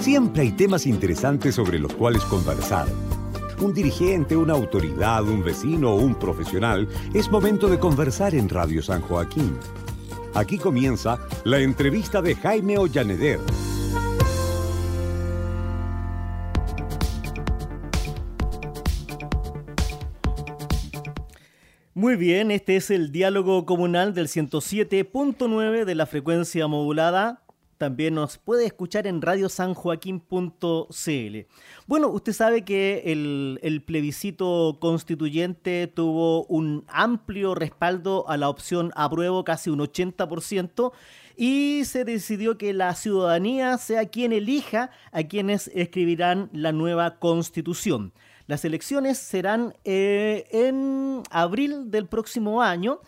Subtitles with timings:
[0.00, 2.88] Siempre hay temas interesantes sobre los cuales conversar.
[3.60, 8.82] Un dirigente, una autoridad, un vecino o un profesional, es momento de conversar en Radio
[8.82, 9.58] San Joaquín.
[10.34, 13.40] Aquí comienza la entrevista de Jaime Ollaneder.
[21.98, 27.42] Muy bien, este es el diálogo comunal del 107.9 de la frecuencia modulada.
[27.78, 31.36] También nos puede escuchar en radiosanjoaquín.cl.
[31.86, 38.90] Bueno, usted sabe que el, el, plebiscito constituyente tuvo un amplio respaldo a la opción
[38.96, 40.90] apruebo, casi un 80%,
[41.36, 48.12] y se decidió que la ciudadanía sea quien elija a quienes escribirán la nueva constitución.
[48.48, 53.00] Las elecciones serán eh, en abril del próximo año.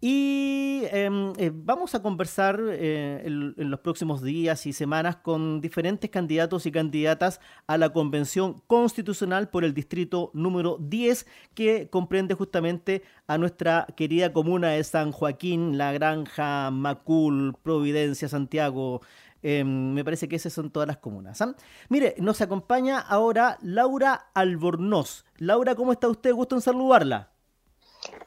[0.00, 6.08] Y em, eh, vamos a conversar eh, en, los próximos días y semanas con diferentes
[6.08, 13.02] candidatos y candidatas a la Convención Constitucional por el Distrito número 10, que comprende justamente
[13.26, 19.00] a nuestra querida comuna de San Joaquín, La Granja, Macul, Providencia, Santiago,
[19.42, 21.40] Em, me parece que esas son todas las comunas.
[21.42, 21.54] ¿ah?
[21.88, 25.24] Mire, nos acompaña ahora Laura Albornoz.
[25.36, 26.32] Laura, ¿cómo está usted?
[26.32, 27.30] Gusto en saludarla.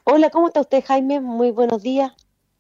[0.03, 1.19] Hola, ¿cómo está usted, Jaime?
[1.19, 2.11] Muy buenos días.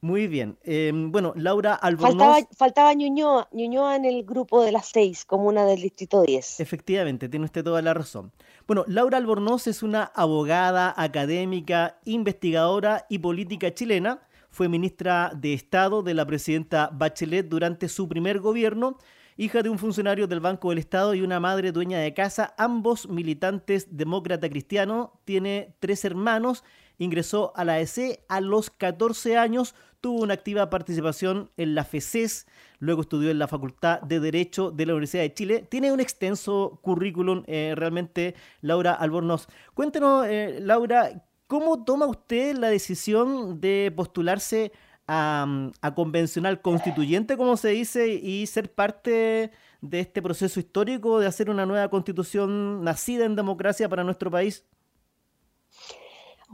[0.01, 0.57] Muy bien.
[0.63, 2.17] Em, bueno, Laura Albornoz.
[2.17, 6.59] Faltaba, faltaba Ñuñoa, Ñuñoa en el grupo de las seis, comuna del Distrito 10.
[6.59, 8.31] Efectivamente, tiene usted toda la razón.
[8.65, 16.03] Bueno, Laura Albornoz es una abogada, académica, investigadora y política chilena fue ministra de Estado
[16.03, 18.97] de la presidenta Bachelet durante su primer gobierno,
[19.37, 23.07] hija de un funcionario del Banco del Estado y una madre dueña de casa, ambos
[23.07, 26.65] militantes demócrata cristiano, tiene tres hermanos,
[27.03, 32.47] ingresó a la EC a los 14 años, tuvo una activa participación en la FECES,
[32.79, 35.67] luego estudió en la Facultad de Derecho de la Universidad de Chile.
[35.69, 39.47] Tiene un extenso currículum eh, realmente, Laura Albornoz.
[39.73, 41.11] Cuéntenos, eh, Laura,
[41.51, 44.71] ¿Cómo toma usted la decisión de postularse
[45.05, 49.51] a, convencional constituyente, como se dice, y ser parte
[49.81, 54.65] de este proceso histórico de hacer una nueva constitución nacida en democracia para nuestro país?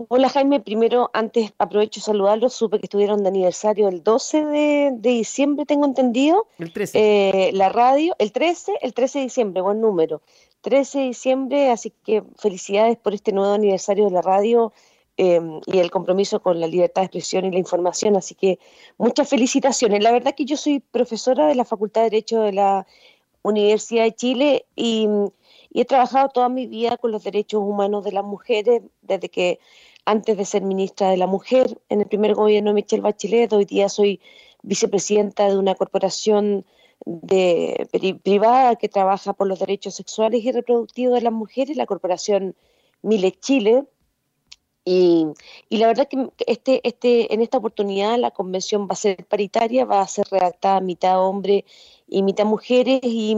[0.10, 5.66] Hola Jaime, primero antes aprovecho saludarlos, supe que estuvieron de aniversario el 12 de, diciembre,
[5.66, 6.46] tengo entendido.
[6.60, 7.00] El 13.
[7.00, 10.22] Eh, la radio, el 13, el 13 de diciembre, buen número.
[10.62, 14.72] 13 de diciembre, así que felicidades por este nuevo aniversario de la radio
[15.18, 18.60] em, y el compromiso con la libertad de expresión y la información, así que
[19.00, 20.04] muchas felicitaciones.
[20.04, 22.86] La verdad que yo soy profesora de la Facultad de Derecho de la
[23.42, 25.08] Universidad de Chile y,
[25.72, 29.60] y he trabajado toda mi vida con los derechos humanos de las mujeres desde que
[30.08, 33.66] antes de ser ministra de la Mujer en el primer gobierno de Michelle Bachelet, hoy
[33.66, 34.22] día soy
[34.64, 36.66] vicepresidenta de una corporación
[37.06, 37.90] de,
[38.24, 42.56] privada que trabaja por los derechos sexuales y reproductivos de las mujeres, la corporación
[43.02, 43.84] Mile Chile.
[44.86, 45.28] Y,
[45.70, 50.00] la verdad que este, este, en esta oportunidad la convención va a ser paritaria, va
[50.00, 51.66] a ser redactada mitad hombre
[52.08, 53.36] y mitad mujeres y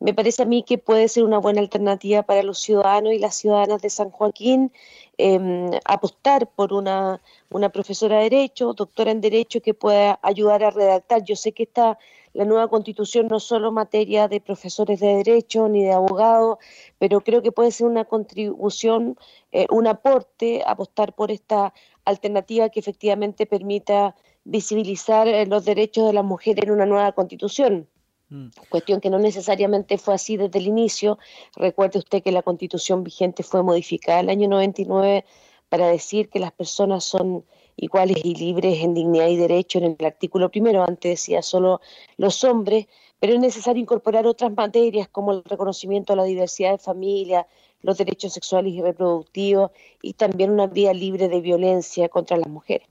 [0.00, 3.36] me parece a mí que puede ser una buena alternativa para los ciudadanos y las
[3.36, 4.72] ciudadanas de San Joaquín
[5.18, 7.20] eh, apostar por una,
[7.50, 11.22] una profesora de Derecho, doctora en Derecho que pueda ayudar a redactar.
[11.24, 11.98] Yo sé que esta
[12.34, 16.58] la nueva constitución no solo materia de profesores de derecho ni de abogados,
[16.98, 19.18] pero creo que puede ser una contribución,
[19.50, 21.74] eh, un aporte, apostar por esta
[22.04, 24.14] alternativa que efectivamente permita
[24.44, 27.88] visibilizar eh, los derechos de las mujeres en una nueva constitución.
[28.30, 28.48] Mm.
[28.68, 31.18] Cuestión que no necesariamente fue así desde el inicio.
[31.56, 35.24] Recuerde usted que la constitución vigente fue modificada el año 99
[35.68, 37.44] para decir que las personas son
[37.76, 41.80] iguales y libres en dignidad y derecho en el artículo primero, antes decía solo
[42.16, 42.86] los hombres,
[43.20, 47.46] pero es necesario incorporar otras materias como el reconocimiento a la diversidad de familia,
[47.82, 49.70] los derechos sexuales y reproductivos
[50.02, 52.88] y también una vía libre de violencia contra las mujeres.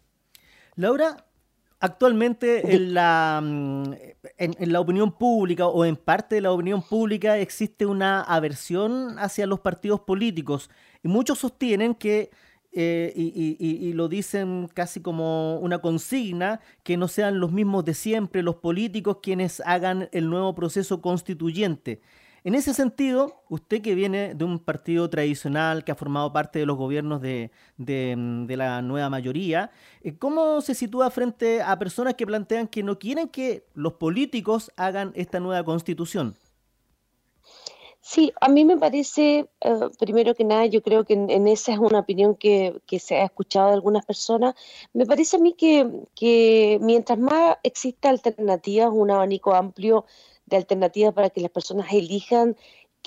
[0.75, 1.26] Laura,
[1.79, 3.93] actualmente en la, mm,
[4.37, 9.45] en la opinión pública o en parte de la opinión pública existe una aversión hacia
[9.45, 10.69] los partidos políticos
[11.03, 12.31] y muchos sostienen que
[12.79, 18.43] eh, y, lo dicen casi como una consigna, que no sean los mismos de siempre
[18.43, 22.01] los políticos quienes hagan el nuevo proceso constituyente.
[22.43, 26.65] En ese sentido, usted que viene de un partido tradicional que ha formado parte de
[26.65, 32.27] los gobiernos de, de la nueva mayoría, eh, ¿cómo se sitúa frente a personas que
[32.27, 36.35] plantean que no quieren que los políticos hagan esta nueva constitución?
[38.09, 41.77] Sí, a mí me parece, eh, primero que nada, yo creo que en, esa es
[41.77, 44.55] una opinión que, se ha escuchado de algunas personas,
[44.93, 45.85] me parece a mí que,
[46.15, 50.05] que mientras más exista alternativas, un abanico amplio
[50.47, 52.55] de alternativas para que las personas elijan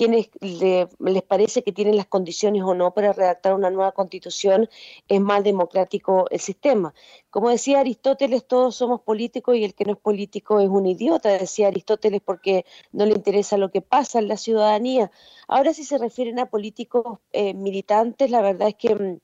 [0.00, 4.66] quienes les parece que tienen las condiciones o no para redactar una nueva constitución,
[5.08, 6.94] es más democrático el sistema.
[7.28, 11.28] Como decía Aristóteles, todos somos políticos y el que no es político es un idiota,
[11.28, 15.10] decía Aristóteles, porque no le interesa lo que pasa en la ciudadanía.
[15.48, 19.18] Ahora, si se refieren a políticos eh, militantes, la verdad es que mm,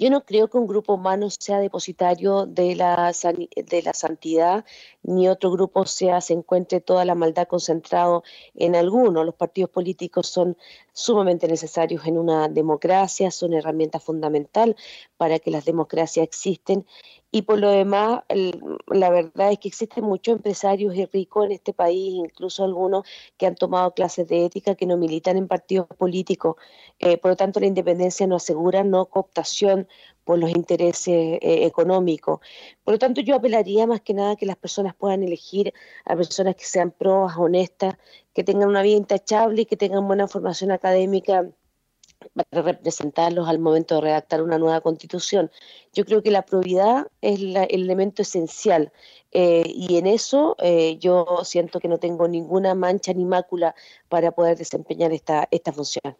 [0.00, 4.64] yo no creo que un grupo humano sea depositario de la, de la santidad,
[5.02, 8.22] ni otro grupo sea, se encuentre toda la maldad concentrado
[8.54, 9.24] en alguno.
[9.24, 10.56] Los partidos políticos son
[10.94, 14.74] sumamente necesarios en una democracia, son herramienta fundamental
[15.18, 16.86] para que las democracias existen
[17.32, 18.22] y por lo demás,
[18.88, 23.06] la verdad es que existen muchos empresarios y ricos en este país, incluso algunos
[23.36, 26.56] que han tomado clases de ética que no militan en partidos políticos.
[26.98, 29.86] Eh, por lo tanto, la independencia no asegura no cooptación
[30.24, 32.40] por los intereses eh, económicos.
[32.84, 35.72] Por lo tanto, yo apelaría más que nada que las personas puedan elegir
[36.04, 37.96] a personas que sean probas, honestas,
[38.34, 41.48] que tengan una vida intachable y que tengan buena formación académica
[42.34, 45.50] para representarlos al momento de redactar una nueva constitución.
[45.92, 48.92] Yo creo que la probidad es el elemento esencial
[49.32, 53.74] eh, y en eso eh, yo siento que no tengo ninguna mancha ni mácula
[54.08, 56.16] para poder desempeñar esta, esta función.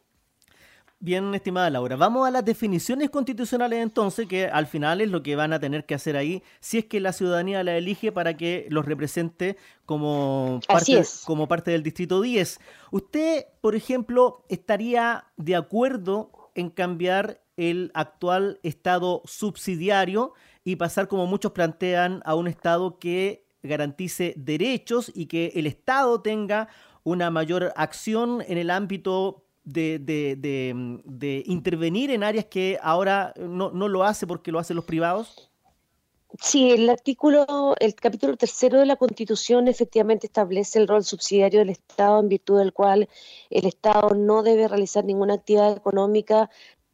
[1.02, 5.34] Bien, estimada Laura, vamos a las definiciones constitucionales entonces, que al final es lo que
[5.34, 8.66] van a tener que hacer ahí, si es que la ciudadanía la elige para que
[8.68, 9.56] los represente
[9.86, 12.60] como parte, como parte del Distrito 10.
[12.90, 21.26] ¿Usted, por ejemplo, estaría de acuerdo en cambiar el actual Estado subsidiario y pasar, como
[21.26, 26.68] muchos plantean, a un Estado que garantice derechos y que el Estado tenga
[27.04, 30.36] una mayor acción en el ámbito de, de,
[31.04, 35.50] de, intervenir en áreas que ahora no, no lo hace porque lo hacen los privados?
[36.38, 41.70] Sí, el artículo, el capítulo tercero de la Constitución efectivamente establece el rol subsidiario del
[41.70, 43.08] Estado en virtud del cual
[43.50, 46.48] el Estado no debe realizar ninguna actividad económica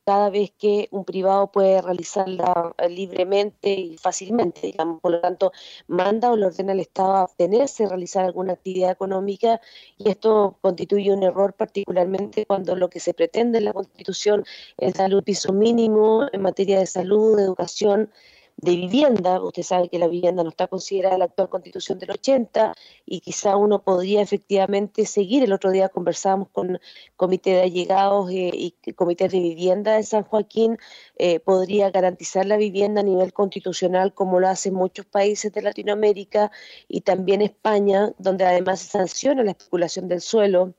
[0.07, 5.01] cada vez que un privado puede realizarla eh, libremente y fácilmente, digamos.
[5.01, 5.53] Por lo tanto,
[5.89, 9.61] manda o le ordena al Estado a abstenerse realizar alguna actividad económica
[9.99, 14.45] y esto constituye un error particularmente cuando lo que se pretende en la Constitución
[14.79, 18.11] es dar un piso mínimo en materia de salud, de educación,
[18.57, 19.41] de vivienda.
[19.43, 22.75] Usted sabe que la vivienda no está considerada en la actual constitución del 80
[23.05, 25.45] y quizá uno podría efectivamente seguir.
[25.45, 26.81] El otro día conversábamos con
[27.17, 30.79] comité de allegados eh, y comités de vivienda de San Joaquín.
[31.17, 36.51] Eh, podría garantizar la vivienda a nivel constitucional como lo hacen muchos países de Latinoamérica
[36.89, 40.75] y también España, donde además se sanciona la especulación del suelo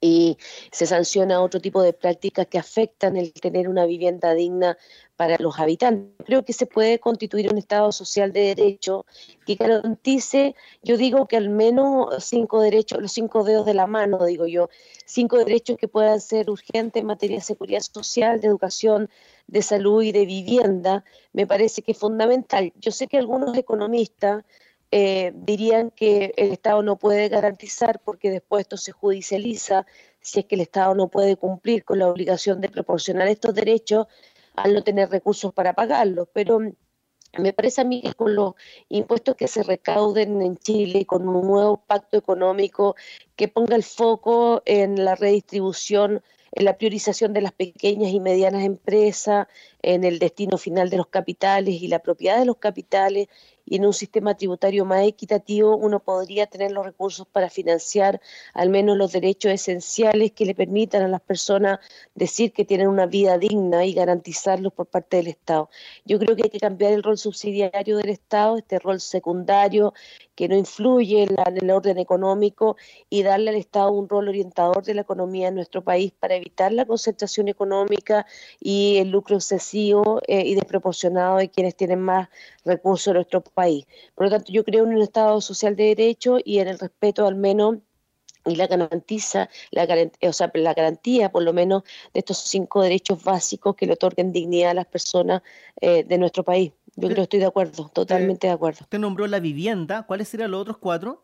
[0.00, 0.38] y
[0.70, 4.76] se sanciona otro tipo de prácticas que afectan el tener una vivienda digna
[5.16, 6.14] para los habitantes.
[6.24, 9.04] Creo que se puede constituir un Estado social de derecho
[9.44, 14.24] que garantice, yo digo que al menos cinco derechos, los cinco dedos de la mano,
[14.24, 14.70] digo yo,
[15.04, 19.10] cinco derechos que puedan ser urgentes en materia de seguridad social, de educación,
[19.48, 22.72] de salud y de vivienda, me parece que es fundamental.
[22.76, 24.44] Yo sé que algunos economistas
[24.90, 29.84] eh, dirían que el Estado no puede garantizar porque después esto se judicializa
[30.20, 34.06] si es que el Estado no puede cumplir con la obligación de proporcionar estos derechos
[34.56, 36.28] al no tener recursos para pagarlos.
[36.32, 36.60] Pero
[37.36, 38.54] me parece a mí que con los
[38.88, 42.96] impuestos que se recauden en Chile, con un nuevo pacto económico
[43.36, 46.22] que ponga el foco en la redistribución,
[46.52, 49.46] en la priorización de las pequeñas y medianas empresas,
[49.82, 53.28] en el destino final de los capitales y la propiedad de los capitales
[53.68, 58.20] y en un sistema tributario más equitativo uno podría tener los recursos para financiar
[58.54, 61.78] al menos los derechos esenciales que le permitan a las personas
[62.14, 65.68] decir que tienen una vida digna y garantizarlos por parte del Estado.
[66.04, 69.92] Yo creo que hay que cambiar el rol subsidiario del Estado, este rol secundario
[70.34, 72.76] que no influye en, el orden económico
[73.10, 76.72] y darle al Estado un rol orientador de la economía en nuestro país para evitar
[76.72, 78.24] la concentración económica
[78.60, 82.28] y el lucro excesivo eh, y desproporcionado de quienes tienen más
[82.64, 83.57] recursos en nuestro país.
[84.14, 87.26] Por lo tanto, yo creo en un Estado social de derecho y en el respeto
[87.26, 87.78] al menos
[88.46, 91.82] y la garantiza, la garantía, o sea, la garantía por lo menos
[92.14, 95.42] de estos cinco derechos básicos que le otorguen dignidad a las personas
[95.80, 96.72] eh, de nuestro país.
[96.94, 98.78] Yo creo que estoy de acuerdo, totalmente de acuerdo.
[98.82, 101.22] Usted nombró la vivienda, ¿cuáles serían los otros cuatro?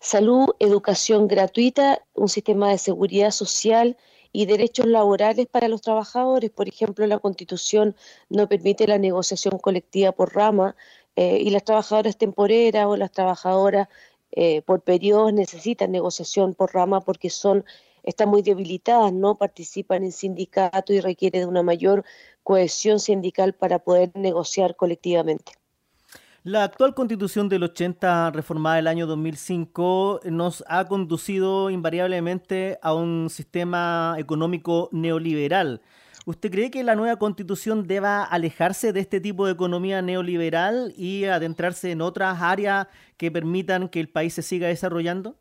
[0.00, 3.96] Salud, educación gratuita, un sistema de seguridad social,
[4.32, 6.50] y derechos laborales para los trabajadores.
[6.50, 7.96] Por ejemplo, la Constitución
[8.28, 10.76] no permite la negociación colectiva por rama
[11.16, 13.88] eh, y las trabajadoras temporeras o las trabajadoras
[14.32, 17.64] eh, por periodos necesitan negociación por rama porque son
[18.02, 22.04] están muy debilitadas, no participan en sindicato y requiere de una mayor
[22.44, 25.52] cohesión sindical para poder negociar colectivamente.
[26.46, 33.30] La actual constitución del 80, reformada el año 2005, nos ha conducido invariablemente a un
[33.30, 35.82] sistema económico neoliberal.
[36.24, 41.24] ¿Usted cree que la nueva constitución deba alejarse de este tipo de economía neoliberal y
[41.24, 42.86] adentrarse en otras áreas
[43.16, 45.40] que permitan que el país se siga desarrollando?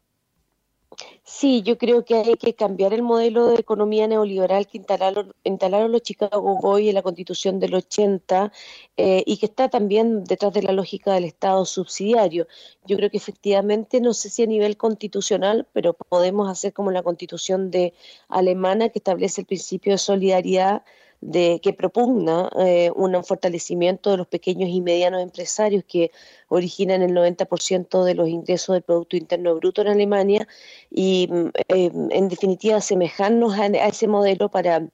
[1.24, 5.92] Sí, yo creo que hay que cambiar el modelo de economía neoliberal que instalaron, instalaron
[5.92, 8.52] los Chicago Boys en la constitución del 80
[8.98, 12.48] eh, y que está también detrás de la lógica del Estado subsidiario.
[12.86, 17.04] Yo creo que efectivamente, no sé si a nivel constitucional, pero podemos hacer como la
[17.04, 17.94] constitución de
[18.30, 20.84] alemana que establece el principio de solidaridad
[21.22, 26.12] de, que propugna eh, un fortalecimiento de los pequeños y medianos empresarios que
[26.50, 30.48] originan el 90% de los ingresos del Producto Interno Bruto en Alemania
[30.90, 34.88] y mm, eh, en definitiva asemejarnos a, ese modelo para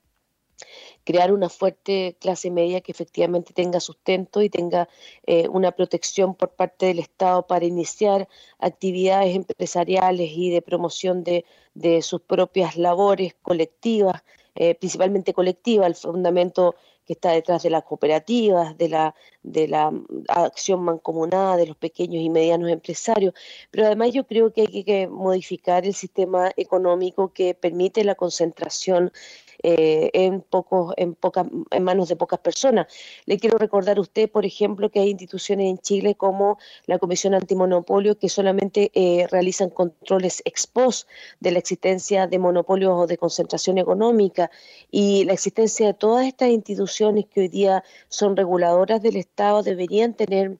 [1.03, 4.87] crear una fuerte clase media que efectivamente tenga sustento y tenga
[5.25, 8.27] eh, una protección por parte del Estado para iniciar
[8.59, 14.21] actividades empresariales y de promoción de, de sus propias labores colectivas
[14.55, 19.91] eh, principalmente colectiva, el fundamento que está detrás de las cooperativas, de la, de la
[20.27, 23.33] acción mancomunada de los pequeños y medianos empresarios.
[23.71, 29.11] Pero además yo creo que hay que modificar el sistema económico que permite la concentración
[29.63, 32.87] eh, en, pocos, en, pocas, en manos de pocas personas.
[33.25, 37.33] Le quiero recordar a usted, por ejemplo, que hay instituciones en Chile como la Comisión
[37.33, 41.07] Antimonopolio que solamente eh, realizan controles ex post
[41.39, 44.49] de la existencia de monopolios o de concentración económica
[44.89, 50.13] y la existencia de todas estas instituciones que hoy día son reguladoras del Estado deberían
[50.13, 50.57] tener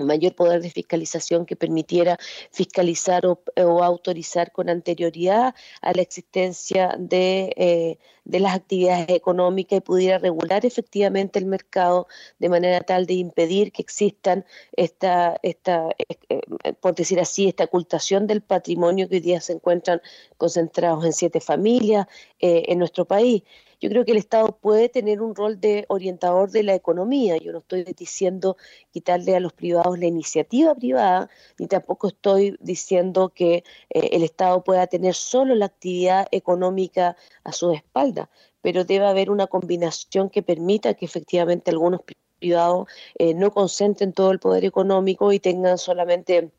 [0.00, 2.18] mayor poder de fiscalización que permitiera
[2.50, 3.38] fiscalizar o,
[3.82, 10.66] autorizar con anterioridad a la existencia de, eh, de, las actividades económicas y pudiera regular
[10.66, 12.08] efectivamente el mercado
[12.38, 16.40] de manera tal de impedir que existan esta, esta eh,
[16.80, 20.00] por decir así, esta ocultación del patrimonio que hoy día se encuentran
[20.36, 22.06] concentrados en siete familias
[22.40, 23.42] eh, en nuestro país
[23.84, 27.36] yo creo que el Estado puede tener un rol de orientador de la economía.
[27.36, 28.56] Yo no estoy diciendo
[28.90, 33.56] quitarle a los privados la iniciativa privada, ni tampoco estoy diciendo que
[33.90, 37.14] eh, el Estado pueda tener solo la actividad económica
[37.44, 38.30] a su espalda,
[38.62, 42.00] pero debe haber una combinación que permita que efectivamente algunos
[42.38, 42.88] privados
[43.18, 46.50] eh, no concentren todo el poder económico y tengan solamente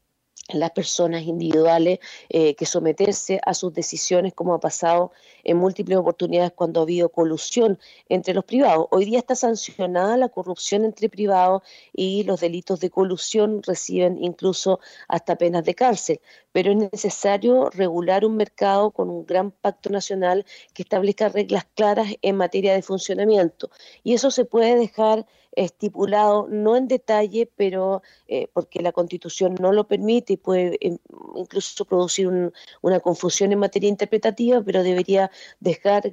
[0.50, 2.00] las personas individuales
[2.30, 5.12] eh, que someterse a sus decisiones, como ha pasado
[5.44, 8.88] en múltiples oportunidades cuando ha habido colusión entre los privados.
[8.92, 14.80] Hoy día está sancionada la corrupción entre privados y los delitos de colusión reciben incluso
[15.08, 16.22] hasta penas de cárcel,
[16.52, 22.08] pero es necesario regular un mercado con un gran pacto nacional que establezca reglas claras
[22.22, 23.70] en materia de funcionamiento.
[24.04, 25.26] Y eso se puede dejar
[25.56, 30.98] estipulado, no en detalle, pero eh, porque la Constitución no lo permite y puede eh,
[31.36, 36.12] incluso producir una confusión en materia interpretativa, pero debería dejar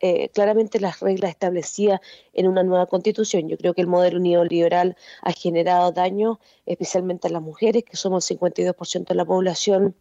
[0.00, 2.00] eh, claramente las reglas establecidas
[2.32, 3.48] en una nueva Constitución.
[3.48, 8.30] Yo creo que el modelo neoliberal ha generado daño, especialmente a las mujeres, que somos
[8.30, 9.94] el 52% de la población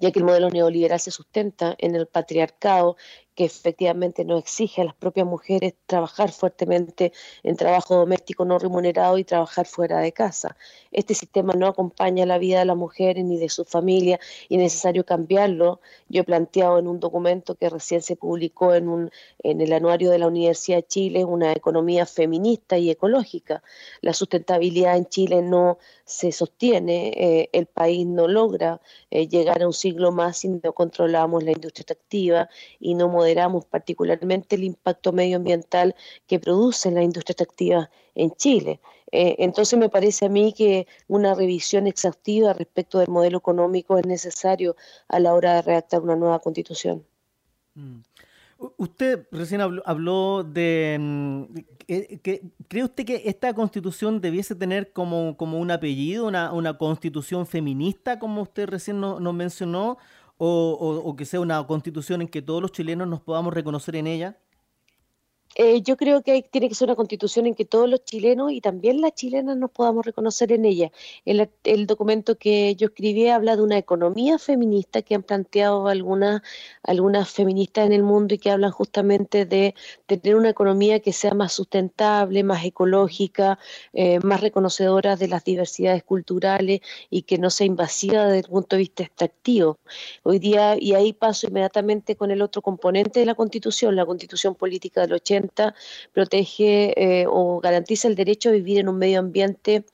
[0.00, 2.96] ya que el modelo neoliberal se sustenta en el patriarcado
[3.34, 7.12] que efectivamente nos exige a las propias mujeres trabajar fuertemente
[7.42, 10.56] en trabajo doméstico no remunerado y trabajar fuera de casa.
[10.90, 14.60] Este sistema no acompaña la vida de las mujeres ni de su familia y es
[14.62, 15.80] necesario cambiarlo.
[16.08, 19.10] Yo he planteado en un documento que recién se publicó en, un,
[19.42, 23.62] en el anuario de la Universidad de Chile una economía feminista y ecológica.
[24.02, 29.66] La sustentabilidad en Chile no se sostiene, eh, el país no logra eh, llegar a
[29.66, 32.48] un siglo más si no controlamos la industria extractiva
[32.80, 35.94] y no moderamos particularmente el impacto medioambiental
[36.26, 38.80] que produce la industria extractiva en Chile.
[39.12, 44.06] Eh, entonces me parece a mí que una revisión exhaustiva respecto del modelo económico es
[44.06, 44.74] necesario
[45.08, 47.04] a la hora de redactar una nueva constitución.
[47.74, 48.00] Mm.
[48.76, 50.96] Usted recién habló, de...
[51.00, 51.44] Mm,
[51.86, 57.44] que, ¿Cree usted que esta constitución debiese tener como, como un apellido, una, una constitución
[57.46, 59.98] feminista, como usted recién nos mencionó,
[60.36, 64.41] o, que sea una constitución en que todos los chilenos nos podamos reconocer en ella?
[65.54, 68.60] Eh, yo creo que tiene que ser una constitución en que todos los chilenos y
[68.60, 70.90] también las chilenas nos podamos reconocer en ella.
[71.26, 76.42] El, el, documento que yo escribí habla de una economía feminista que han planteado algunas,
[76.82, 79.74] algunas feministas en el mundo y que hablan justamente de,
[80.06, 83.58] tener una economía que sea más sustentable, más ecológica,
[83.92, 86.80] eh, más reconocedora de las diversidades culturales
[87.10, 89.78] y que no sea invasiva desde el punto de vista extractivo.
[90.22, 94.54] Hoy día, y ahí paso inmediatamente con el otro componente de la constitución, la constitución
[94.54, 95.41] política del 80
[96.12, 99.84] protege eh, o garantiza el derecho a vivir en un medio ambiente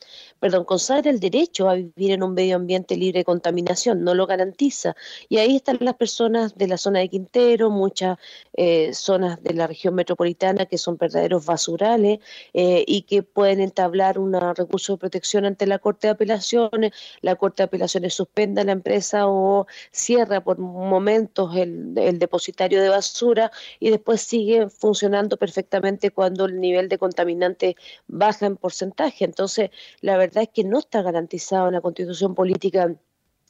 [0.40, 4.26] perdón, consagra el derecho a vivir en un medio ambiente libre de contaminación, no lo
[4.26, 4.94] garantiza.
[5.28, 8.18] Y ahí están las personas de la zona de Quintero, muchas
[8.54, 12.20] eh, zonas de la región metropolitana que son verdaderos basurales
[12.54, 17.36] eh, y que pueden entablar un recurso de protección ante la Corte de Apelaciones, la
[17.36, 23.90] Corte de Apelaciones suspenda la empresa o cierra por momentos el depositario de basura y
[23.90, 27.76] después sigue funcionando perfectamente cuando el nivel de contaminante
[28.06, 29.24] baja en porcentaje.
[29.24, 32.94] Entonces, la verdad verdad es que no está garantizado en la constitución política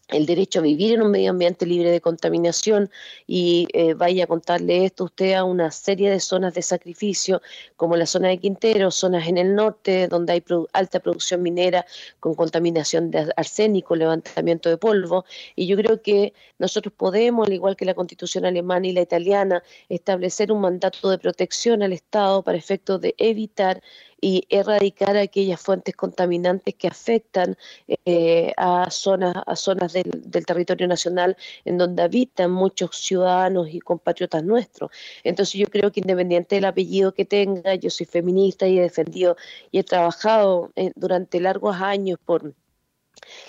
[0.09, 2.89] el derecho a vivir en un medio ambiente libre de contaminación
[3.27, 7.43] y eh, vaya a contarle esto usted a una serie de zonas de sacrificio
[7.77, 11.85] como la zona de Quintero, zonas en el norte donde hay alta producción minera
[12.21, 15.25] con contaminación de arsénico, levantamiento de polvo
[15.57, 19.63] y yo creo que nosotros podemos, al igual que la constitución alemana y la italiana,
[19.89, 23.83] establecer un mandato de protección al Estado para efectos de evitar
[24.21, 27.57] y erradicar aquellas fuentes contaminantes que afectan
[28.05, 33.81] eh, a zonas, a zonas del, del, territorio nacional en donde habitan muchos ciudadanos y
[33.81, 34.91] compatriotas nuestros.
[35.25, 39.37] Entonces yo creo que independiente del apellido que tenga, yo soy feminista y he defendido
[39.71, 42.55] y he trabajado eh, durante largos años por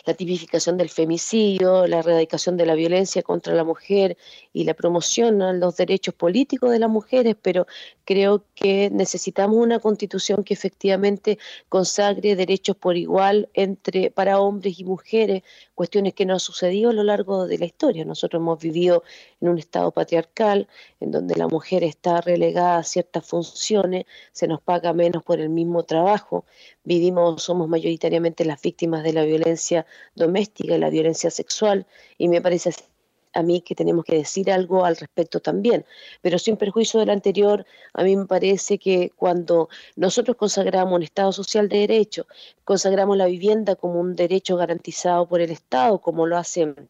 [0.05, 4.17] la tipificación del femicidio, la erradicación de la violencia contra la mujer
[4.53, 7.67] y la promoción a los derechos políticos de las mujeres, pero
[8.05, 11.37] creo que necesitamos una constitución que efectivamente
[11.69, 15.43] consagre derechos por igual entre para hombres y mujeres,
[15.75, 18.05] cuestiones que no han sucedido a lo largo de la historia.
[18.05, 19.03] Nosotros hemos vivido
[19.41, 20.67] en un estado patriarcal
[20.99, 25.49] en donde la mujer está relegada a ciertas funciones, se nos paga menos por el
[25.49, 26.45] mismo trabajo,
[26.83, 31.85] vivimos somos mayoritariamente las víctimas de la violencia doméstica y la violencia sexual
[32.17, 32.71] y me parece
[33.33, 35.85] a mí que tenemos que decir algo al respecto también.
[36.21, 41.31] Pero sin perjuicio del anterior, a mí me parece que cuando nosotros consagramos un Estado
[41.31, 42.25] social de derecho,
[42.63, 46.89] consagramos la vivienda como un derecho garantizado por el Estado, como lo hacen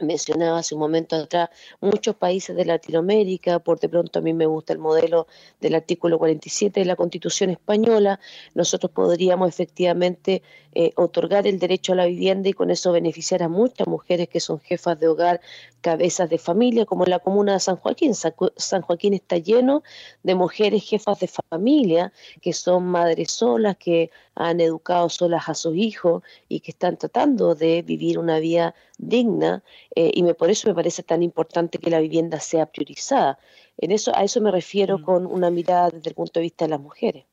[0.00, 1.50] mencionaba hace un momento atrás
[1.80, 5.26] muchos países de Latinoamérica, por de pronto a mí me gusta el modelo
[5.60, 8.20] del artículo 47 de la Constitución española,
[8.54, 10.42] nosotros podríamos efectivamente
[10.74, 14.38] eh, otorgar el derecho a la vivienda y con eso beneficiar a muchas mujeres que
[14.38, 15.40] son jefas de hogar,
[15.80, 18.14] cabezas de familia, como en la comuna de San Joaquín.
[18.14, 19.82] San Joaquín está lleno
[20.22, 25.74] de mujeres jefas de familia que son madres solas, que han educado solas a sus
[25.74, 29.62] hijos y que están tratando de vivir una vida digna
[29.94, 33.38] eh, y me, por eso me parece tan importante que la vivienda sea priorizada.
[33.78, 35.02] En eso, a eso me refiero mm.
[35.02, 37.24] con una mirada desde el punto de vista de las mujeres.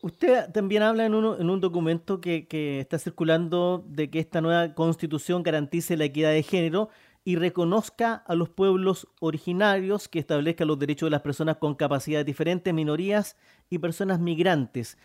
[0.00, 4.72] Usted también habla en, en un documento que, que, está circulando de que esta nueva
[4.74, 6.88] constitución garantice la equidad de género
[7.24, 12.24] y reconozca a los pueblos originarios, que establezca los derechos de las personas con capacidades
[12.24, 13.36] diferentes, minorías
[13.68, 14.96] y personas migrantes.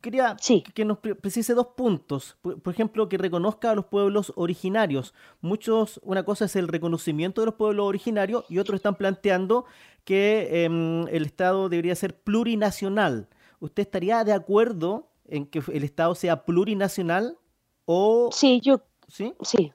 [0.00, 0.36] Quería
[0.74, 2.36] que nos precise dos puntos.
[2.40, 5.12] Por, ejemplo, que reconozca a los pueblos originarios.
[5.40, 9.64] Muchos, una cosa es el reconocimiento de los pueblos originarios y otros están planteando
[10.04, 13.28] que em, el Estado debería ser plurinacional.
[13.60, 17.36] ¿Usted estaría de acuerdo en que el Estado sea plurinacional
[17.84, 18.30] o...
[18.32, 18.80] Sí, yo...
[19.08, 19.72] Sí, sí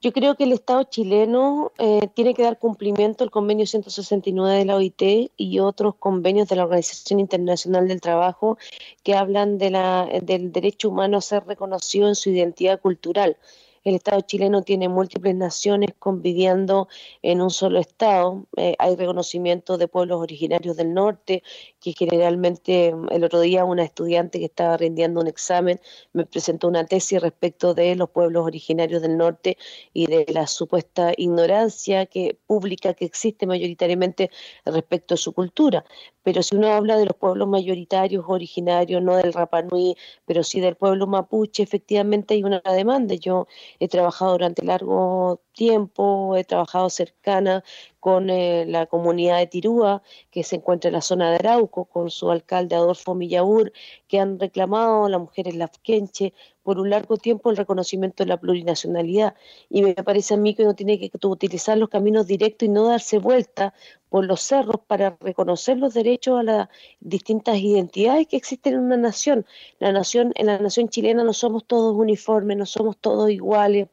[0.00, 4.64] yo creo que el Estado chileno eh, tiene que dar cumplimiento al convenio 169 de
[4.64, 8.58] la OIT y otros convenios de la Organización Internacional del Trabajo
[9.02, 13.36] que hablan de la, del derecho humano a ser reconocido en su identidad cultural.
[13.82, 16.88] El Estado chileno tiene múltiples naciones conviviendo
[17.22, 18.46] en un solo Estado.
[18.58, 21.42] Eh, hay reconocimiento de pueblos originarios del norte,
[21.80, 25.80] que generalmente el otro día una estudiante que estaba rindiendo un examen
[26.12, 29.56] me presentó una tesis respecto de los pueblos originarios del norte
[29.94, 34.30] y de la supuesta ignorancia que pública que existe mayoritariamente
[34.66, 35.86] respecto a su cultura
[36.22, 40.76] pero si uno habla de los pueblos mayoritarios originarios, no del Rapanui, pero sí del
[40.76, 43.14] pueblo mapuche, efectivamente hay una demanda.
[43.14, 43.46] Yo
[43.78, 47.62] he trabajado durante largo tiempo, he trabajado cercana
[48.00, 52.10] con eh, la comunidad de Tirúa, que se encuentra en la zona de Arauco, con
[52.10, 53.72] su alcalde Adolfo Millaur,
[54.08, 56.32] que han reclamado las mujeres lafquenche
[56.62, 59.34] por un largo tiempo el reconocimiento de la plurinacionalidad.
[59.68, 62.86] Y me parece a mí que uno tiene que utilizar los caminos directos y no
[62.86, 63.74] darse vuelta
[64.08, 66.68] por los cerros para reconocer los derechos a las
[67.00, 69.46] distintas identidades que existen en una nación.
[69.78, 73.88] La nación, en la nación chilena no somos todos uniformes, no somos todos iguales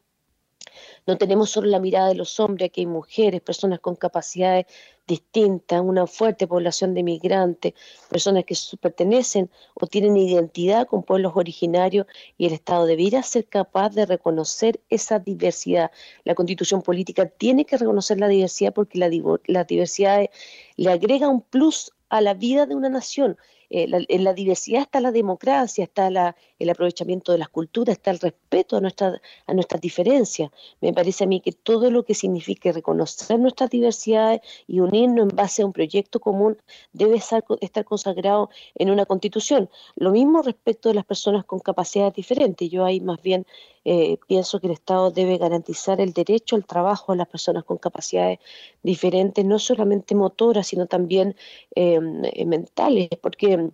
[1.07, 4.65] no tenemos solo la mirada de los hombres, aquí hay mujeres, personas con capacidades
[5.07, 7.73] distintas, una fuerte población de migrantes,
[8.09, 12.05] personas que pertenecen o tienen identidad con pueblos originarios
[12.37, 15.91] y el Estado debiera ser capaz de reconocer esa diversidad.
[16.25, 19.09] La constitución política tiene que reconocer la diversidad porque la,
[19.45, 20.29] la diversidad
[20.75, 23.37] le agrega un plus a la vida de una nación.
[23.69, 26.08] Eh, en la diversidad está la democracia, está
[26.60, 28.82] el aprovechamiento de las culturas, está el respeto a,
[29.47, 30.51] a nuestras diferencias.
[30.82, 35.36] Me parece a mí que todo lo que signifique reconocer nuestras diversidades y unirnos en
[35.36, 36.58] base a un proyecto común
[36.93, 39.69] debe estar, estar consagrado en una constitución.
[39.95, 42.69] Lo mismo respecto de las personas con capacidades diferentes.
[42.69, 43.45] Yo ahí más bien
[43.89, 47.78] eh, pienso que el Estado debe garantizar el derecho al trabajo a las personas con
[47.78, 48.39] capacidades
[48.84, 51.38] diferentes, no solamente motoras, sino también
[51.73, 52.02] eh,
[52.45, 53.71] mentales, porque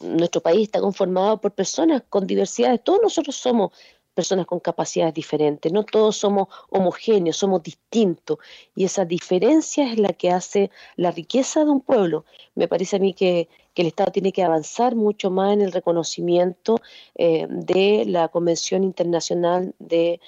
[0.00, 3.72] nuestro país está conformado por personas con diversidades, todos nosotros somos
[4.12, 8.36] personas con capacidades diferentes, no todos somos homogéneos, somos distintos
[8.74, 12.26] y esa diferencia es la que hace la riqueza de un pueblo.
[12.54, 15.72] Me parece a mí que que el Estado tiene que avanzar mucho más en el
[15.72, 16.80] reconocimiento
[17.14, 20.20] eh, de la Convención Internacional de,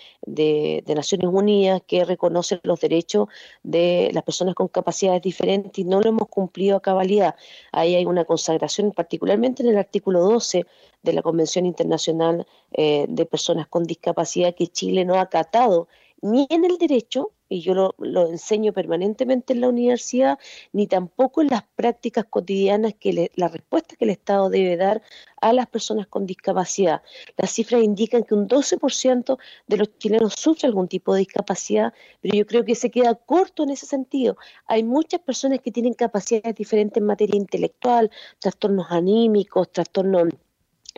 [0.87, 3.29] Naciones Unidas que reconoce los derechos
[3.63, 7.35] de las personas con capacidades diferentes y no lo hemos cumplido a cabalidad.
[7.73, 10.65] Ahí hay una consagración, particularmente en el artículo 12
[11.03, 15.89] de la Convención Internacional eh, de Personas con Discapacidad que Chile no ha acatado
[16.25, 20.39] ni en el derecho y yo lo, enseño permanentemente en la universidad,
[20.73, 25.03] ni tampoco en las prácticas cotidianas que la respuesta que el Estado debe dar
[25.43, 27.03] a las personas con discapacidad.
[27.37, 32.35] Las cifras indican que un 12% de los chilenos sufre algún tipo de discapacidad, pero
[32.35, 34.39] yo creo que se queda corto en ese sentido.
[34.67, 40.31] Hay muchas personas que tienen capacidades diferentes en materia intelectual, trastornos anímicos, trastornos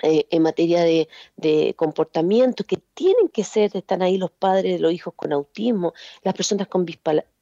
[0.02, 4.78] eh, en materia de, de comportamiento, que tienen que ser, están ahí los padres de
[4.78, 6.84] los hijos con autismo, las personas con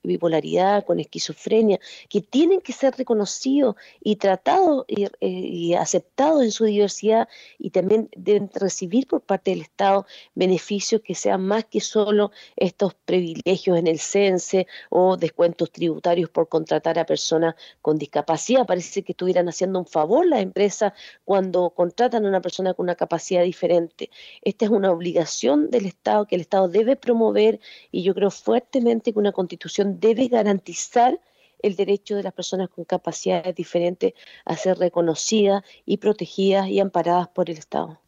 [0.04, 6.64] bipolaridad, con esquizofrenia, que tienen que ser reconocidos y tratados y, eh, aceptados en su
[6.64, 12.30] diversidad y también deben recibir por parte del Estado beneficios que sean más que solo
[12.56, 18.66] estos privilegios en el CENSE o descuentos tributarios por contratar a personas con discapacidad.
[18.66, 20.92] Parece que estuvieran haciendo un favor las empresas
[21.24, 24.10] cuando contratan a una persona con una capacidad diferente.
[24.42, 29.12] Esta es una obligación del Estado que el Estado debe promover y yo creo fuertemente
[29.12, 31.20] que una constitución debe garantizar
[31.64, 34.12] el derecho de las personas con capacidades diferentes
[34.44, 38.00] a ser reconocidas y protegidas y amparadas por el Estado.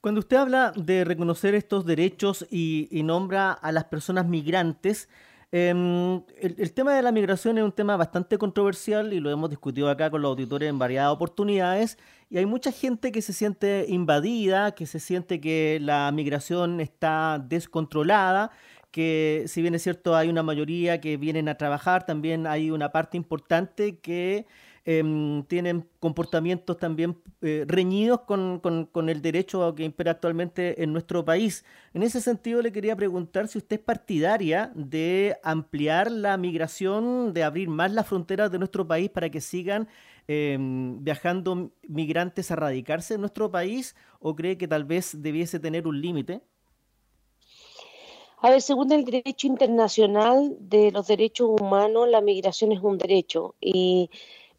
[0.00, 5.08] Cuando usted habla de reconocer estos derechos y, nombra a las personas migrantes,
[5.50, 9.88] em, el, tema de la migración es un tema bastante controversial y lo hemos discutido
[9.88, 11.96] acá con los auditores en variadas oportunidades
[12.28, 17.42] y hay mucha gente que se siente invadida, que se siente que la migración está
[17.42, 18.50] descontrolada
[18.94, 22.92] que si bien es cierto hay una mayoría que vienen a trabajar, también hay una
[22.92, 24.46] parte importante que
[24.84, 31.24] em, tienen comportamientos también eh, reñidos con, con, el derecho que impera actualmente en nuestro
[31.24, 31.64] país.
[31.92, 37.42] En ese sentido le quería preguntar si usted es partidaria de ampliar la migración, de
[37.42, 39.88] abrir más las fronteras de nuestro país para que sigan
[40.28, 45.88] em, viajando migrantes a radicarse en nuestro país o cree que tal vez debiese tener
[45.88, 46.42] un límite.
[48.44, 53.54] A ver, según el derecho internacional de los derechos humanos, la migración es un derecho,
[53.58, 54.10] y,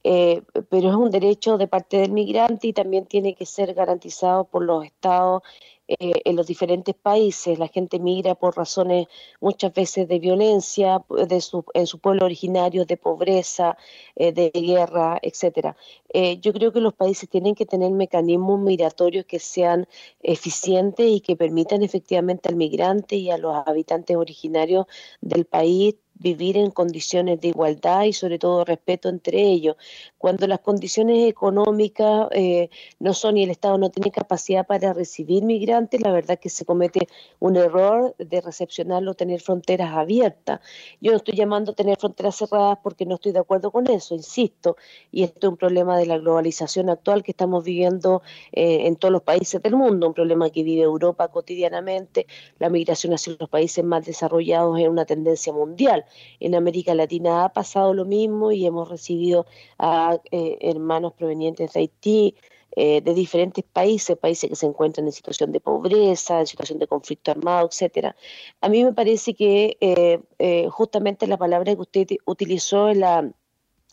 [0.04, 4.46] eh, pero es un derecho de parte del migrante y también tiene que ser garantizado
[4.46, 5.44] por los estados
[5.88, 7.60] eh, en los diferentes países.
[7.60, 9.08] La gente migra por razones
[9.40, 13.78] muchas veces de violencia de su, en su pueblo originario, de pobreza,
[14.16, 15.78] eh, de guerra, etcétera.
[16.10, 19.88] Eh, yo creo que los países tienen que tener mecanismos migratorios que sean
[20.24, 24.88] eficientes y que permitan efectivamente al migrante y a los habitantes originarios
[25.22, 29.76] del país vivir en condiciones de igualdad y sobre todo respeto entre ellos.
[30.18, 35.44] Cuando las condiciones económicas eh, no son y el Estado no tiene capacidad para recibir
[35.44, 37.08] migrantes, la verdad que se comete
[37.40, 40.62] un error de recepcionarlo, tener fronteras abiertas.
[41.02, 44.16] Yo no estoy llamando a tener fronteras cerradas porque no estoy de acuerdo con eso,
[44.16, 44.78] insisto,
[45.12, 49.12] y esto es un problema de la globalización actual que estamos viviendo eh, en todos
[49.12, 52.26] los países del mundo, un problema que vive Europa cotidianamente,
[52.58, 56.05] la migración hacia los países más desarrollados es una tendencia mundial
[56.40, 59.46] en América Latina ha pasado lo mismo y hemos recibido
[59.78, 62.36] a eh, hermanos provenientes de Haití,
[62.78, 66.88] eh, de diferentes países, países que se encuentran en situación de pobreza, en situación de
[66.88, 68.16] conflicto armado, etcétera.
[68.62, 73.32] A mí me parece que eh, justamente la palabra que usted utilizó en la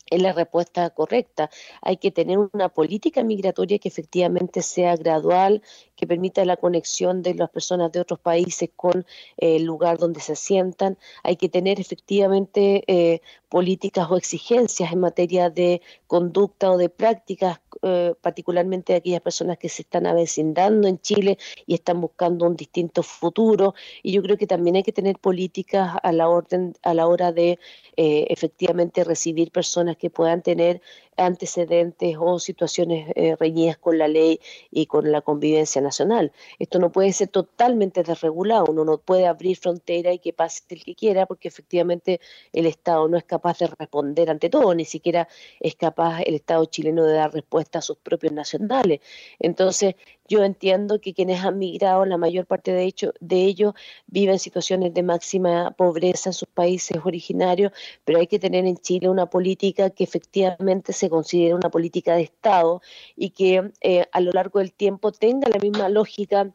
[0.09, 1.49] es la respuesta correcta.
[1.81, 5.61] Hay que tener una política migratoria que efectivamente sea gradual,
[5.95, 9.05] que permita la conexión de las personas de otros países con
[9.37, 10.97] eh, el lugar donde se asientan.
[11.23, 17.59] Hay que tener efectivamente eh, políticas o exigencias en materia de conducta o de prácticas,
[17.83, 22.55] eh, particularmente de aquellas personas que se están avecindando en Chile y están buscando un
[22.55, 23.75] distinto futuro.
[24.01, 27.31] Y yo creo que también hay que tener políticas a la orden, a la hora
[27.31, 27.59] de
[27.95, 30.81] efectivamente recibir personas que puedan tener
[31.17, 34.39] antecedentes o situaciones eh, reñidas con la ley
[34.71, 36.31] y con la convivencia nacional.
[36.59, 40.83] Esto no puede ser totalmente desregulado, uno no puede abrir frontera y que pase el
[40.83, 42.19] que quiera porque efectivamente
[42.51, 45.27] el Estado no es capaz de responder ante todo, ni siquiera
[45.59, 49.01] es capaz el Estado chileno de dar respuesta a sus propios nacionales.
[49.39, 49.95] Entonces,
[50.27, 53.73] yo entiendo que quienes han migrado, la mayor parte de, hecho, de ellos
[54.07, 57.71] viven situaciones de máxima pobreza en sus países originarios,
[58.05, 62.23] pero hay que tener en Chile una política que efectivamente se considere una política de
[62.23, 62.81] Estado
[63.15, 66.53] y que eh, a lo largo del tiempo tenga la misma lógica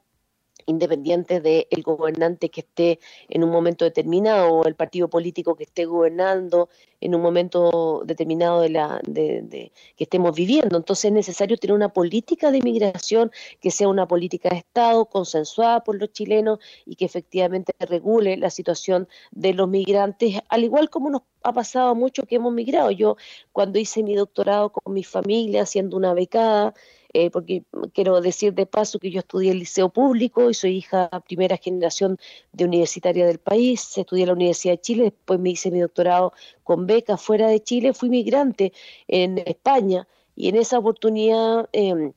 [0.69, 5.87] independiente del gobernante que esté en un momento determinado o el partido político que esté
[5.87, 6.69] gobernando
[7.01, 10.77] en un momento determinado de la de, que estemos viviendo.
[10.77, 15.83] Entonces es necesario tener una política de inmigración que sea una política de Estado consensuada
[15.85, 21.11] por los chilenos y que efectivamente regule la situación de los migrantes, al igual como
[21.11, 22.91] nos ha pasado mucho que hemos migrado.
[22.91, 23.17] Yo
[23.53, 26.75] cuando hice mi doctorado con mi familia, haciendo una becada,
[27.13, 31.09] eh, porque quiero decir de paso que yo estudié el liceo público y soy hija
[31.27, 32.19] primera generación
[32.53, 36.33] de universitaria del país, estudié en la Universidad de Chile, después me hice mi doctorado
[36.65, 38.73] con beca fuera de Chile, fui migrante
[39.07, 41.69] en España y en esa oportunidad...
[41.73, 42.13] Eh,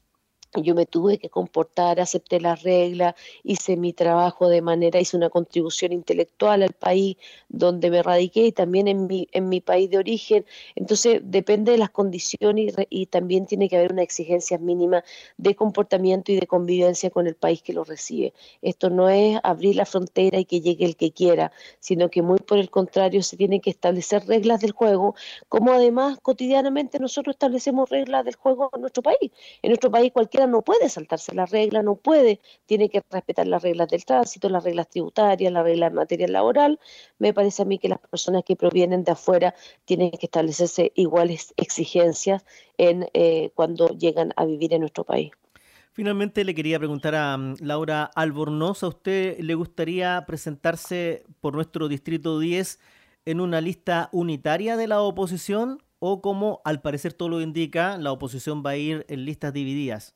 [0.59, 5.29] yo me tuve que comportar, acepté las reglas, hice mi trabajo de manera, hice una
[5.29, 9.97] contribución intelectual al país donde me radiqué y también en mi, en mi país de
[9.97, 10.45] origen.
[10.75, 15.03] Entonces, depende de las condiciones y, también tiene que haber una exigencia mínima
[15.37, 18.33] de comportamiento y de convivencia con el país que lo recibe.
[18.61, 22.39] Esto no es abrir la frontera y que llegue el que quiera, sino que muy
[22.39, 25.15] por el contrario se tienen que establecer reglas del juego,
[25.49, 29.31] como además cotidianamente nosotros establecemos reglas del juego en nuestro país.
[29.61, 33.61] En nuestro país cualquier no puede saltarse la regla, no puede, tiene que respetar las
[33.61, 36.79] reglas del tránsito, las reglas tributarias, las reglas en materia laboral.
[37.19, 41.53] Me parece a mí que las personas que provienen de afuera tienen que establecerse iguales
[41.57, 42.45] exigencias
[42.77, 45.31] en eh, cuando llegan a vivir en nuestro país.
[45.93, 51.89] Finalmente le quería preguntar a mm, Laura Albornoz, ¿a usted le gustaría presentarse por nuestro
[51.89, 52.79] distrito 10
[53.25, 58.11] en una lista unitaria de la oposición o como al parecer todo lo indica, la
[58.11, 60.15] oposición va a ir en listas divididas?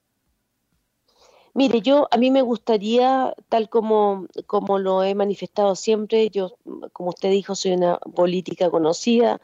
[1.57, 6.57] Mire, yo a mí me gustaría, tal como, como lo he manifestado siempre, yo,
[6.91, 9.39] como usted dijo, soy una política conocida,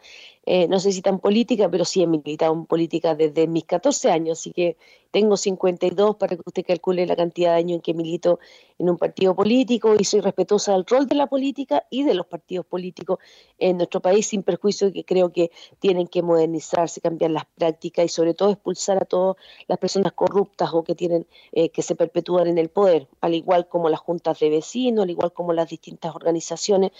[0.46, 4.10] eh, no sé si tan política, pero sí he militado en política desde mis 14
[4.10, 4.76] años, así que
[5.12, 8.40] tengo 52 para que usted calcule la cantidad de años en que milito
[8.80, 12.26] en un partido político y soy respetuosa del rol de la política y de los
[12.26, 13.20] partidos políticos
[13.60, 18.06] en nuestro país, sin perjuicio de que creo que tienen que modernizarse, cambiar las prácticas
[18.06, 19.36] y sobre todo expulsar a todas
[19.68, 23.68] las personas corruptas o que tienen eh, que se perpetúan en el poder, al igual
[23.68, 26.92] como las juntas de vecinos, al igual como las distintas organizaciones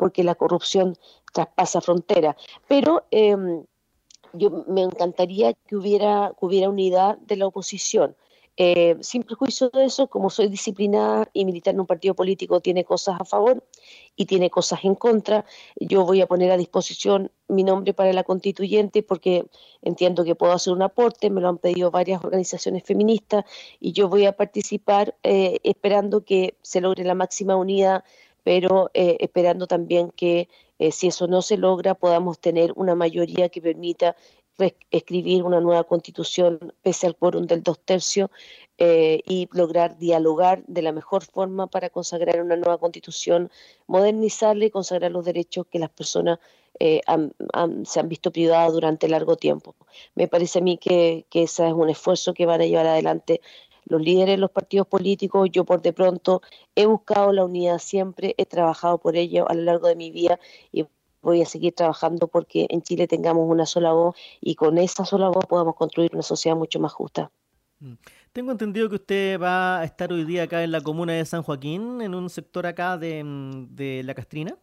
[0.00, 0.96] porque la corrupción
[1.30, 2.34] traspasa fronteras.
[2.66, 3.64] Pero em,
[4.32, 8.16] yo me encantaría que hubiera, hubiera unidad de la oposición.
[8.56, 12.84] Eh, sin prejuicio de eso, como soy disciplinada y militar en un partido político tiene
[12.84, 13.62] cosas a favor
[14.16, 15.44] y tiene cosas en contra,
[15.78, 19.46] yo voy a poner a disposición mi nombre para la constituyente porque
[19.82, 23.44] entiendo que puedo hacer un aporte, me lo han pedido varias organizaciones feministas
[23.80, 28.04] y yo voy a participar eh, esperando que se logre la máxima unidad
[28.42, 30.48] pero eh, esperando también que
[30.78, 34.16] eh, si eso no se logra podamos tener una mayoría que permita
[34.90, 38.28] escribir una nueva constitución pese al quórum del dos tercios
[38.76, 43.50] eh, y lograr dialogar de la mejor forma para consagrar una nueva constitución,
[43.86, 46.38] modernizarla y consagrar los derechos que las personas
[46.78, 49.74] se han visto privadas durante largo tiempo.
[50.14, 53.42] Me parece a mí que, que ese es un esfuerzo que van a llevar adelante
[53.90, 56.40] los líderes de los partidos políticos, yo por de pronto
[56.74, 60.38] he buscado la unidad siempre, he trabajado por ello a lo largo de mi vida
[60.72, 60.86] y
[61.22, 65.28] voy a seguir trabajando porque en Chile tengamos una sola voz y con esa sola
[65.28, 67.30] voz podamos construir una sociedad mucho más justa.
[67.80, 67.94] Mm.
[68.32, 71.42] Tengo entendido que usted va a estar hoy día acá en la comuna de San
[71.42, 74.56] Joaquín, en un sector acá de, mm, de La Castrina.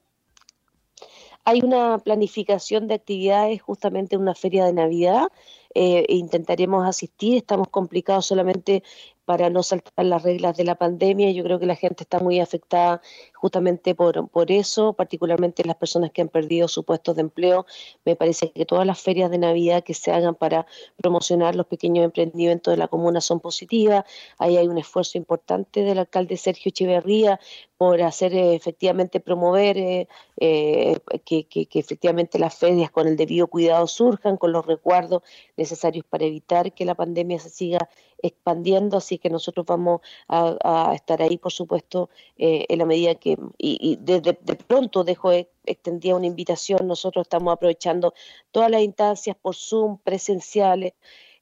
[1.43, 5.27] Hay una planificación de actividades, justamente una feria de Navidad.
[5.73, 8.83] Eh, intentaremos asistir, estamos complicados solamente
[9.27, 11.31] para no saltar las reglas de la pandemia.
[11.31, 13.01] Yo creo que la gente está muy afectada
[13.37, 17.65] justamente por, por eso, particularmente las personas que han perdido su puesto de empleo.
[18.05, 20.65] Me parece que todas las ferias de Navidad que se hagan para
[20.97, 24.05] promocionar los pequeños emprendimientos de la comuna son positivas.
[24.37, 27.39] Ahí hay un esfuerzo importante del alcalde Sergio Echeverría
[27.77, 33.47] por hacer eh, efectivamente promover eh, eh, que, que, efectivamente las ferias con el debido
[33.47, 35.21] cuidado surjan, con los recuerdos
[35.55, 37.89] necesarios para evitar que la pandemia se siga
[38.23, 43.26] expandiendo, así que nosotros vamos a, estar ahí, por supuesto, en la medida que,
[43.57, 45.31] y, desde de, pronto dejo
[45.65, 48.13] extendida una invitación, nosotros estamos aprovechando
[48.51, 50.93] todas las instancias por Zoom, presenciales,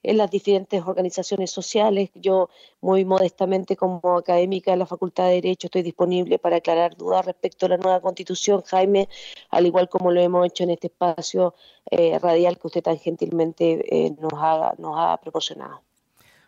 [0.05, 2.11] en las diferentes organizaciones sociales.
[2.13, 2.49] Yo
[2.81, 7.65] muy modestamente como académica de la Facultad de Derecho estoy disponible para aclarar dudas respecto
[7.65, 9.09] a la nueva constitución, Jaime,
[9.49, 11.55] al igual como lo hemos hecho en este espacio
[11.89, 15.84] eh, radial que usted tan gentilmente eh, nos, ha, nos ha proporcionado.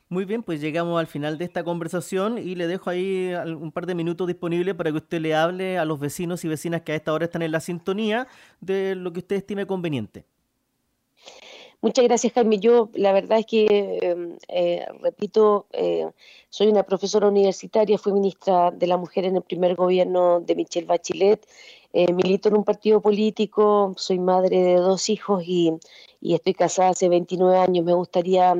[0.09, 3.85] Muy bien, pues llegamos al final de esta conversación y le dejo ahí un par
[3.85, 6.95] de minutos disponibles para que usted le hable a los vecinos y vecinas que a
[6.95, 8.27] esta hora están en la sintonía
[8.61, 10.23] de lo que usted estime conveniente.
[11.81, 12.57] Muchas gracias, Jaime.
[12.59, 16.09] Yo, la verdad es que, em, eh, repito, eh,
[16.49, 20.87] soy una profesora universitaria, fui ministra de la Mujer en el primer gobierno de Michelle
[20.87, 21.45] Bachelet,
[21.93, 25.73] eh, milito en un partido político, soy madre de dos hijos y,
[26.19, 27.85] y estoy casada hace 29 años.
[27.85, 28.55] Me gustaría,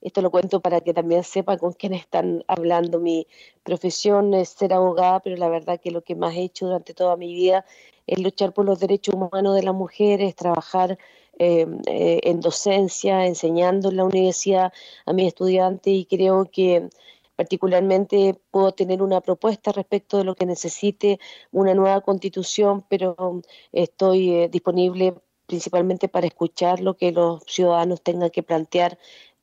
[0.00, 2.98] esto lo cuento para que también sepan con quién están hablando.
[2.98, 3.26] Mi
[3.62, 7.16] profesión es ser abogada, pero la verdad que lo que más he hecho durante toda
[7.16, 7.64] mi vida
[8.06, 10.98] es luchar por los derechos humanos de las mujeres, trabajar
[11.38, 14.72] eh, eh, en docencia, enseñando en la universidad
[15.06, 16.88] a mis estudiantes y creo que
[17.36, 21.18] particularmente puedo tener una propuesta respecto de lo que necesite
[21.52, 23.40] una nueva constitución, pero
[23.72, 25.14] estoy eh, disponible
[25.46, 28.98] principalmente para escuchar lo que los ciudadanos tengan que plantear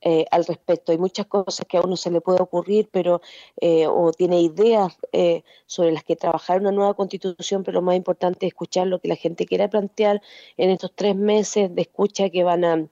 [0.09, 0.93] eh, al respecto.
[0.93, 3.19] Hay muchas cosas que a uno se le puede ocurrir, pero
[3.59, 7.97] eh, o tiene ideas eh, sobre las que trabajar una nueva constitución, pero lo más
[7.97, 10.21] importante es escuchar lo que la gente quiera plantear
[10.55, 12.87] en estos tres meses de escucha que van a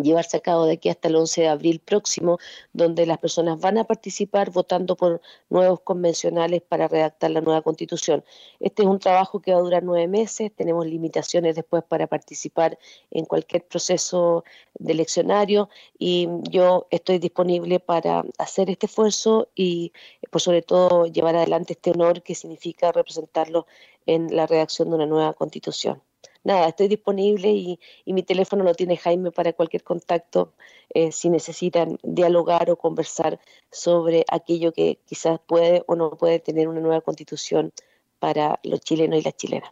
[0.00, 2.38] llevarse a cabo de aquí hasta el 11 de abril próximo,
[2.72, 8.24] donde las personas van a participar votando por nuevos convencionales para redactar la nueva constitución.
[8.60, 12.78] Este es un trabajo que va a durar nueve meses, tenemos limitaciones después para participar
[13.10, 14.44] en cualquier proceso
[14.78, 19.92] de eleccionario y yo estoy disponible para hacer este esfuerzo y
[20.30, 23.66] por sobre todo llevar adelante este honor que significa representarlo
[24.06, 26.02] en la redacción de una nueva constitución
[26.44, 30.52] nada, estoy disponible y, mi teléfono lo tiene Jaime para cualquier contacto
[30.94, 36.68] eh, si necesitan dialogar o conversar sobre aquello que quizás puede o no puede tener
[36.68, 37.72] una nueva constitución
[38.18, 39.70] para los chilenos y las chilenas.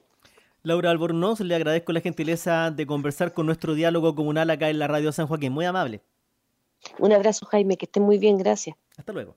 [0.62, 4.88] Laura Albornoz, le agradezco la gentileza de conversar con nuestro diálogo comunal acá en la
[4.88, 5.52] Radio San Joaquín.
[5.52, 6.02] Muy amable.
[6.98, 8.76] Un abrazo, Jaime, que esté muy bien, gracias.
[8.96, 9.36] Hasta luego.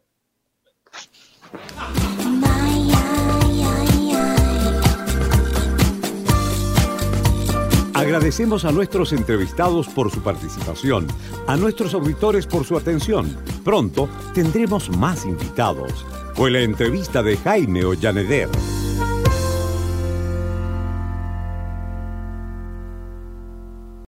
[8.03, 11.07] Agradecemos a nuestros entrevistados por su participación,
[11.47, 13.33] a nuestros auditores por su atención.
[13.63, 16.05] Pronto tendremos más invitados.
[16.35, 18.49] Fue la entrevista de Jaime Ollaneder.